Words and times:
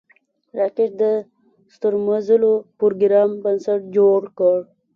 راکټ 0.57 0.91
د 1.01 1.03
ستورمزلو 1.75 2.51
پروګرام 2.79 3.29
بنسټ 3.43 3.81
جوړ 3.97 4.19
کړ 4.37 4.57